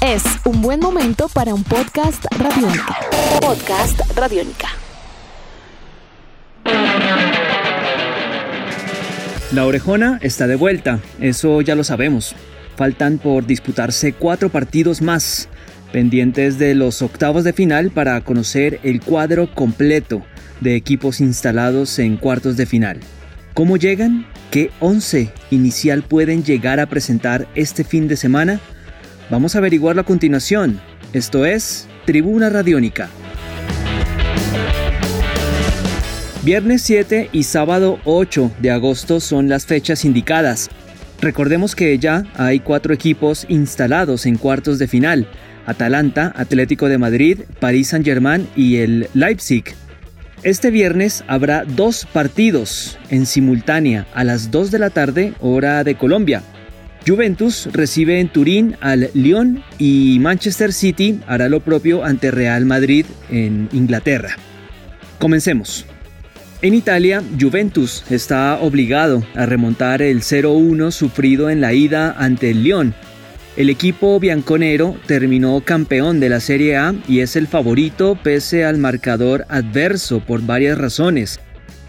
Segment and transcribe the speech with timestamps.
[0.00, 2.96] Es un buen momento para un podcast radiónica.
[3.40, 4.68] Podcast radiónica.
[9.50, 12.36] La orejona está de vuelta, eso ya lo sabemos.
[12.76, 15.48] Faltan por disputarse cuatro partidos más,
[15.90, 20.22] pendientes de los octavos de final para conocer el cuadro completo
[20.60, 23.00] de equipos instalados en cuartos de final.
[23.54, 24.26] ¿Cómo llegan?
[24.50, 28.60] ¿Qué 11 inicial pueden llegar a presentar este fin de semana?
[29.30, 30.80] Vamos a averiguarlo a continuación.
[31.14, 33.08] Esto es Tribuna Radiónica.
[36.42, 40.68] Viernes 7 y sábado 8 de agosto son las fechas indicadas.
[41.22, 45.26] Recordemos que ya hay cuatro equipos instalados en cuartos de final.
[45.64, 49.64] Atalanta, Atlético de Madrid, París Saint-Germain y el Leipzig.
[50.42, 55.94] Este viernes habrá dos partidos en simultánea a las 2 de la tarde hora de
[55.94, 56.42] Colombia.
[57.06, 63.04] Juventus recibe en Turín al Lyon y Manchester City hará lo propio ante Real Madrid
[63.30, 64.36] en Inglaterra.
[65.18, 65.84] Comencemos.
[66.62, 72.62] En Italia, Juventus está obligado a remontar el 0-1 sufrido en la ida ante el
[72.62, 72.94] Lyon.
[73.58, 78.78] El equipo bianconero terminó campeón de la Serie A y es el favorito pese al
[78.78, 81.38] marcador adverso por varias razones.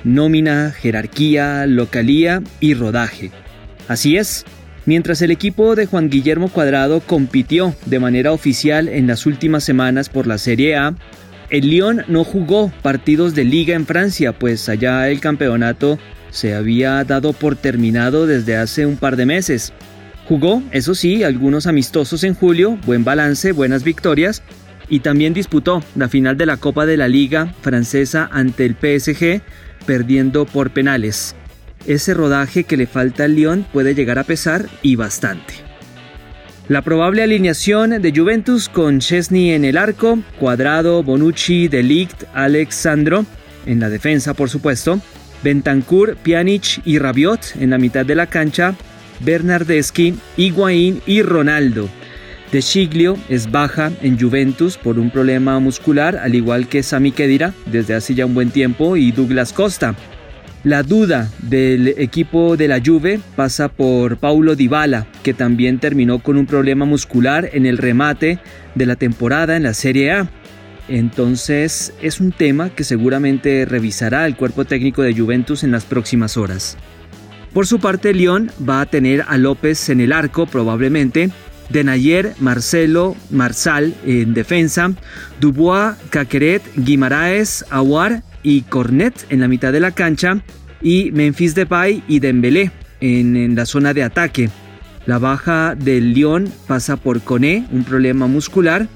[0.04, 3.32] Nómina, jerarquía, localía y rodaje.
[3.88, 4.46] Así es,
[4.86, 10.10] mientras el equipo de Juan Guillermo Cuadrado compitió de manera oficial en las últimas semanas
[10.10, 10.96] por la Serie A,
[11.50, 16.00] el Lyon no jugó partidos de liga en Francia, pues allá el campeonato
[16.32, 19.74] se había dado por terminado desde hace un par de meses.
[20.28, 24.42] Jugó, eso sí, algunos amistosos en julio, buen balance, buenas victorias,
[24.90, 29.42] y también disputó la final de la Copa de la Liga francesa ante el PSG,
[29.86, 31.36] perdiendo por penales.
[31.88, 35.54] Ese rodaje que le falta al Lyon puede llegar a pesar y bastante.
[36.68, 43.26] La probable alineación de Juventus con Chesney en el arco, Cuadrado, Bonucci, Delict, Alexandro,
[43.68, 45.00] en la defensa por supuesto,
[45.44, 48.74] Bentancur, Pjanic y Rabiot en la mitad de la cancha,
[49.20, 51.88] Bernardeschi, Higuaín y Ronaldo.
[52.52, 57.54] De Chiglio es baja en Juventus por un problema muscular, al igual que Sami Khedira
[57.68, 59.96] desde hace ya un buen tiempo y Douglas Costa.
[60.66, 66.38] La duda del equipo de la Juve pasa por Paulo Dybala, que también terminó con
[66.38, 68.40] un problema muscular en el remate
[68.74, 70.28] de la temporada en la Serie A.
[70.88, 76.36] Entonces es un tema que seguramente revisará el cuerpo técnico de Juventus en las próximas
[76.36, 76.78] horas.
[77.54, 81.30] Por su parte, Lyon va a tener a López en el arco probablemente,
[81.70, 84.92] Denayer, Marcelo, Marsal en defensa,
[85.40, 90.42] Dubois, Caqueret, Guimaraes, Aguar y Cornet en la mitad de la cancha
[90.82, 94.50] y Memphis Depay y Dembélé en, en la zona de ataque.
[95.08, 98.88] La baja del Lyon pasa por Coné, un problema muscular,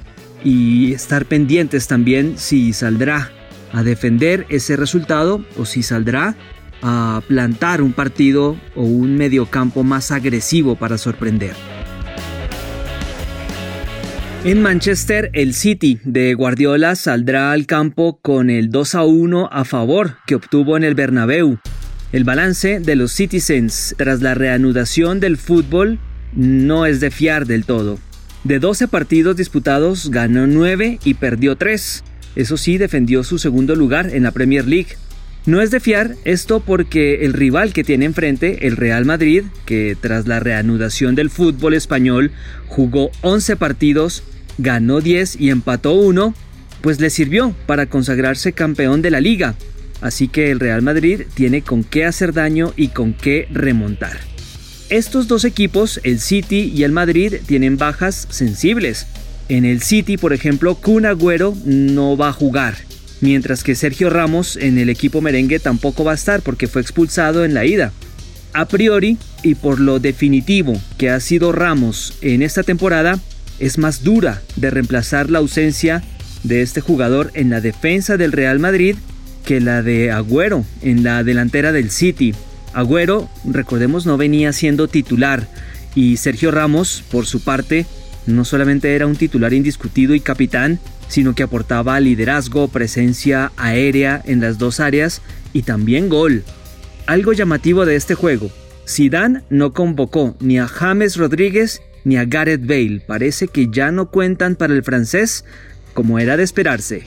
[0.44, 3.32] y estar pendientes también si saldrá
[3.74, 6.36] a defender ese resultado o si saldrá
[6.82, 11.54] a plantar un partido o un mediocampo más agresivo para sorprender.
[14.46, 19.66] En Manchester, el City de Guardiola saldrá al campo con el 2 a 1 a
[19.66, 21.60] favor que obtuvo en el Bernabéu.
[22.14, 26.00] El balance de los Citizens tras la reanudación del fútbol
[26.34, 28.00] no es de fiar del todo.
[28.46, 32.06] De 12 partidos disputados ganó 9 y perdió 3.
[32.38, 34.96] Eso sí, defendió su segundo lugar en la Premier League.
[35.46, 39.96] No es de fiar esto porque el rival que tiene enfrente, el Real Madrid, que
[40.00, 42.32] tras la reanudación del fútbol español
[42.68, 44.24] jugó 11 partidos,
[44.58, 46.36] ganó 10 y empató 1,
[46.82, 49.56] pues le sirvió para consagrarse campeón de la liga.
[50.02, 54.18] Así que el Real Madrid tiene con qué hacer daño y con qué remontar.
[54.90, 59.08] Estos dos equipos, el City y el Madrid, tienen bajas sensibles.
[59.48, 62.90] En el City, por ejemplo, Kun Agüero no va a jugar
[63.22, 67.46] mientras que Sergio Ramos en el equipo merengue tampoco va a estar porque fue expulsado
[67.46, 67.92] en la ida.
[68.54, 73.20] A priori, y por lo definitivo que ha sido Ramos en esta temporada,
[73.60, 76.04] es más dura de reemplazar la ausencia
[76.44, 78.96] de este jugador en la defensa del Real Madrid
[79.46, 82.34] que la de Agüero en la delantera del City.
[82.74, 85.48] Agüero, recordemos, no venía siendo titular
[85.96, 87.86] y Sergio Ramos, por su parte,
[88.26, 90.80] no solamente era un titular indiscutido y capitán,
[91.10, 95.22] sino que aportaba liderazgo, presencia aérea en las dos áreas
[95.52, 96.44] y también gol.
[97.06, 98.50] Algo llamativo de este juego,
[98.88, 104.10] Zidane no convocó ni a James Rodríguez ni a Gareth Bale, parece que ya no
[104.10, 105.44] cuentan para el francés
[105.94, 107.04] como era de esperarse.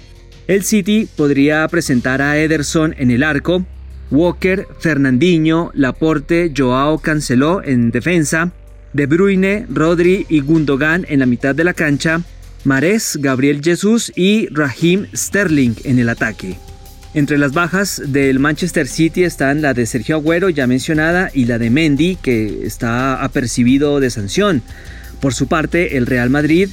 [0.49, 3.65] El City podría presentar a Ederson en el arco,
[4.11, 8.53] Walker, Fernandinho, Laporte, Joao Canceló en defensa,
[8.93, 12.21] De Bruyne, Rodri y Gundogan en la mitad de la cancha,
[12.65, 16.57] Mares, Gabriel Jesús y Raheem Sterling en el ataque.
[17.15, 21.59] Entre las bajas del Manchester City están la de Sergio Agüero, ya mencionada, y la
[21.59, 24.63] de Mendy, que está apercibido de sanción.
[25.21, 26.71] Por su parte, el Real Madrid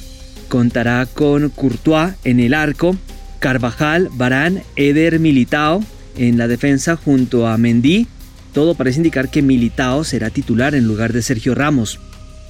[0.48, 2.96] contará con Courtois en el arco,
[3.38, 5.84] Carvajal, Barán, Eder Militao
[6.16, 8.06] en la defensa junto a Mendy.
[8.52, 12.00] Todo parece indicar que Militao será titular en lugar de Sergio Ramos.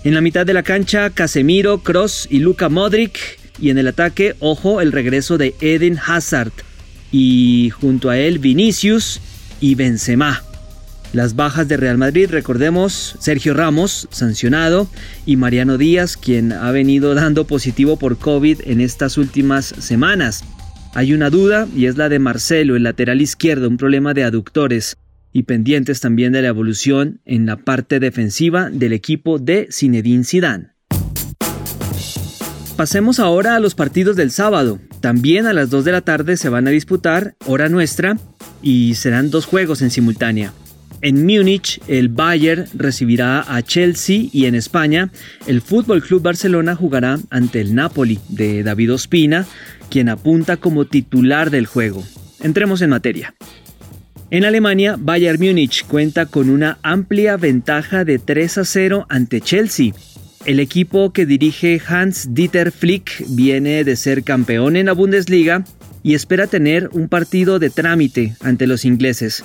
[0.02, 3.38] En la mitad de la cancha, Casemiro, Cross y Luka Modric.
[3.60, 6.52] Y en el ataque, ojo, el regreso de Eden Hazard
[7.12, 9.20] y junto a él Vinicius
[9.60, 10.42] y Benzema.
[11.12, 14.88] Las bajas de Real Madrid, recordemos, Sergio Ramos, sancionado,
[15.26, 20.44] y Mariano Díaz, quien ha venido dando positivo por COVID en estas últimas semanas.
[20.94, 24.96] Hay una duda y es la de Marcelo, el lateral izquierdo, un problema de aductores,
[25.32, 30.68] y pendientes también de la evolución en la parte defensiva del equipo de Zinedine Zidane.
[32.76, 34.78] Pasemos ahora a los partidos del sábado.
[35.00, 38.16] También a las 2 de la tarde se van a disputar, hora nuestra,
[38.62, 40.54] y serán dos juegos en simultánea.
[41.02, 45.10] En Múnich, el Bayern recibirá a Chelsea y en España,
[45.46, 49.46] el Fútbol Club Barcelona jugará ante el Napoli de David Ospina,
[49.90, 52.04] quien apunta como titular del juego.
[52.40, 53.34] Entremos en materia.
[54.30, 59.92] En Alemania, Bayern Múnich cuenta con una amplia ventaja de 3 a 0 ante Chelsea
[60.46, 65.64] el equipo que dirige Hans-Dieter Flick viene de ser campeón en la Bundesliga
[66.02, 69.44] y espera tener un partido de trámite ante los ingleses.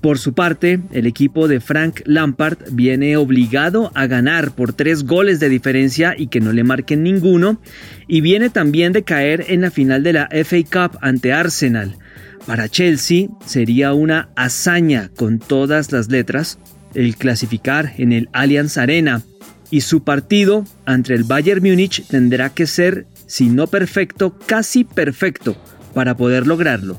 [0.00, 5.40] Por su parte, el equipo de Frank Lampard viene obligado a ganar por tres goles
[5.40, 7.60] de diferencia y que no le marquen ninguno,
[8.08, 11.98] y viene también de caer en la final de la FA Cup ante Arsenal.
[12.46, 16.58] Para Chelsea sería una hazaña con todas las letras
[16.94, 19.22] el clasificar en el Allianz Arena,
[19.70, 25.56] y su partido ante el Bayern Múnich tendrá que ser, si no perfecto, casi perfecto
[25.94, 26.98] para poder lograrlo.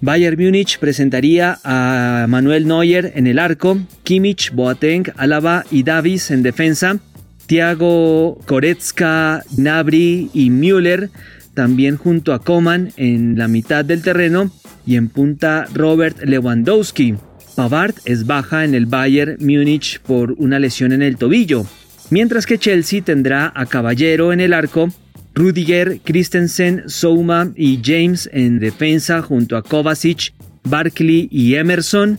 [0.00, 6.42] Bayern Múnich presentaría a Manuel Neuer en el arco, Kimmich, Boateng, Alaba y Davis en
[6.42, 6.98] defensa,
[7.46, 11.10] Thiago Koretska, Nabri y Müller
[11.54, 14.50] también junto a Coman en la mitad del terreno
[14.86, 17.14] y en punta Robert Lewandowski.
[17.56, 21.64] Pavard es baja en el Bayern Múnich por una lesión en el tobillo
[22.10, 24.88] mientras que Chelsea tendrá a Caballero en el arco,
[25.34, 30.32] Rudiger, Christensen, Souma y James en defensa junto a Kovacic,
[30.64, 32.18] Barkley y Emerson,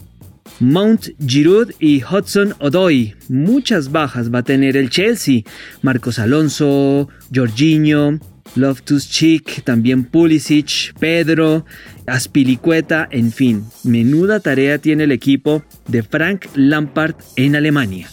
[0.59, 3.15] Mount Giroud y Hudson Odoi.
[3.29, 5.43] Muchas bajas va a tener el Chelsea.
[5.81, 8.19] Marcos Alonso, Jorginho,
[8.55, 11.65] Loftus Cheek, también Pulisic, Pedro,
[12.05, 18.07] Aspilicueta, en fin, menuda tarea tiene el equipo de Frank Lampard en Alemania.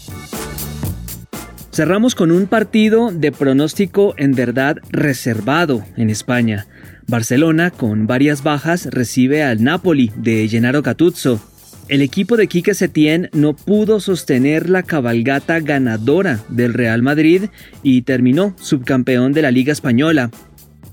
[1.72, 6.66] Cerramos con un partido de pronóstico en verdad reservado en España.
[7.06, 11.40] Barcelona, con varias bajas, recibe al Napoli de Gennaro Gattuso.
[11.92, 17.50] El equipo de Quique Setién no pudo sostener la cabalgata ganadora del Real Madrid
[17.82, 20.30] y terminó subcampeón de la Liga Española.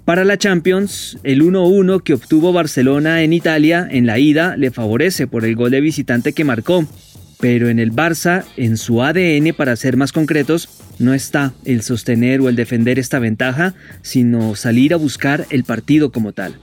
[0.04, 5.26] Para la Champions, el 1-1 que obtuvo Barcelona en Italia en la ida le favorece
[5.26, 6.86] por el gol de visitante que marcó
[7.40, 10.68] pero en el Barça, en su ADN para ser más concretos,
[11.00, 16.12] no está el sostener o el defender esta ventaja, sino salir a buscar el partido
[16.12, 16.60] como tal.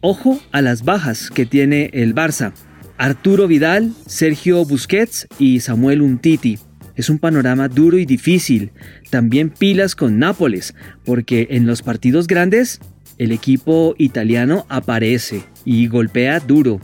[0.00, 2.52] Ojo a las bajas que tiene el Barça.
[3.00, 6.58] Arturo Vidal, Sergio Busquets y Samuel Untiti.
[6.96, 8.72] Es un panorama duro y difícil.
[9.08, 10.74] También pilas con Nápoles,
[11.06, 12.78] porque en los partidos grandes
[13.16, 16.78] el equipo italiano aparece y golpea duro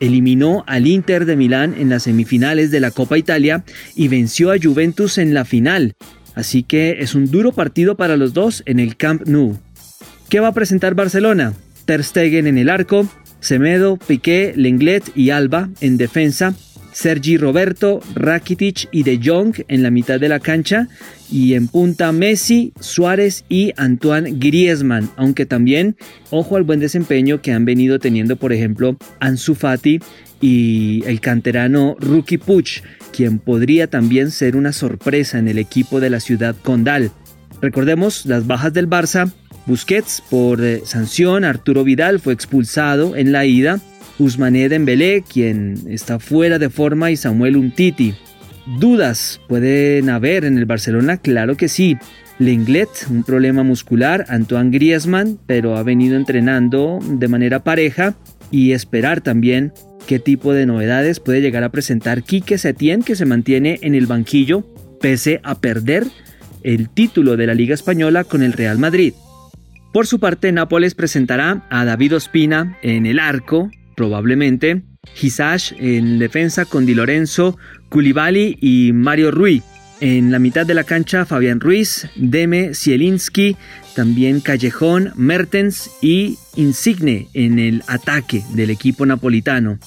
[0.00, 3.62] eliminó al Inter de Milán en las semifinales de la Copa Italia
[3.94, 5.92] y venció a Juventus en la final.
[6.34, 9.56] Así que es un duro partido para los dos en el Camp Nou.
[10.28, 11.52] ¿Qué va a presentar Barcelona?
[11.84, 13.08] Ter Stegen en el arco,
[13.40, 15.70] Semedo, Piqué, Lenglet y Alba.
[15.80, 16.54] En defensa,
[16.92, 20.88] Sergi Roberto, Rakitic y De Jong en la mitad de la cancha.
[21.30, 25.96] Y en punta Messi, Suárez y Antoine Griezmann, aunque también
[26.30, 30.00] ojo al buen desempeño que han venido teniendo por ejemplo Ansu Fati
[30.40, 32.82] y el canterano Rookie Puch,
[33.12, 37.12] quien podría también ser una sorpresa en el equipo de la ciudad condal.
[37.60, 39.30] Recordemos las bajas del Barça,
[39.70, 43.78] Busquets por eh, sanción, Arturo Vidal fue expulsado en la ida,
[44.18, 48.16] Usmané Dembélé, quien está fuera de forma, y Samuel Umtiti.
[48.80, 51.18] ¿Dudas pueden haber en el Barcelona?
[51.18, 51.96] Claro que sí.
[52.40, 58.16] Lenglet, un problema muscular, Antoine Griezmann, pero ha venido entrenando de manera pareja
[58.50, 59.72] y esperar también
[60.08, 64.06] qué tipo de novedades puede llegar a presentar Quique Setién, que se mantiene en el
[64.06, 64.66] banquillo
[65.00, 66.08] pese a perder
[66.64, 69.14] el título de la Liga Española con el Real Madrid.
[69.92, 74.82] Por su parte, Nápoles presentará a David Ospina en el arco, probablemente,
[75.20, 79.62] Hisash en defensa con Di Lorenzo, Koulibaly y Mario Rui.
[80.00, 83.56] En la mitad de la cancha, Fabián Ruiz, Deme, Zielinski,
[83.96, 89.78] también Callejón, Mertens y Insigne en el ataque del equipo napolitano.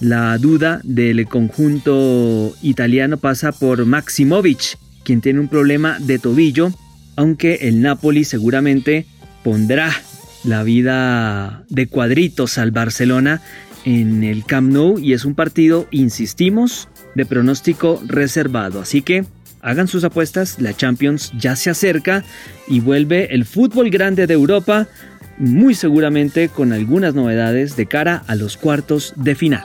[0.00, 6.72] La duda del conjunto italiano pasa por Maximovic, quien tiene un problema de tobillo,
[7.14, 9.06] aunque el Napoli seguramente
[9.42, 9.92] pondrá
[10.44, 13.42] la vida de cuadritos al Barcelona
[13.84, 18.80] en el Camp Nou y es un partido, insistimos, de pronóstico reservado.
[18.80, 19.24] Así que
[19.62, 22.24] hagan sus apuestas, la Champions ya se acerca
[22.68, 24.88] y vuelve el fútbol grande de Europa,
[25.38, 29.64] muy seguramente con algunas novedades de cara a los cuartos de final.